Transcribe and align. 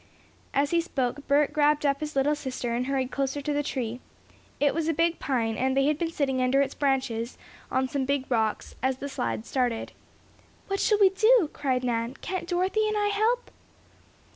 As 0.51 0.71
he 0.71 0.81
spoke 0.81 1.27
Bert 1.27 1.53
grabbed 1.53 1.85
up 1.85 1.99
his 1.99 2.15
little 2.15 2.33
sister 2.33 2.73
and 2.73 2.87
hurried 2.87 3.11
closer 3.11 3.39
to 3.39 3.53
the 3.53 3.61
tree. 3.61 3.99
It 4.59 4.73
was 4.73 4.87
a 4.87 4.95
big 4.95 5.19
pine, 5.19 5.55
and 5.55 5.77
they 5.77 5.85
had 5.85 5.99
been 5.99 6.09
sitting 6.09 6.41
under 6.41 6.59
its 6.59 6.73
branches, 6.73 7.37
on 7.69 7.87
some 7.87 8.05
big 8.05 8.25
rocks, 8.27 8.73
as 8.81 8.97
the 8.97 9.07
slide 9.07 9.45
started. 9.45 9.91
"What 10.65 10.79
shall 10.79 10.97
we 10.99 11.09
do?" 11.11 11.51
cried 11.53 11.83
Nan. 11.83 12.15
"Can't 12.19 12.49
Dorothy 12.49 12.87
and 12.87 12.97
I 12.97 13.09
help?" 13.09 13.51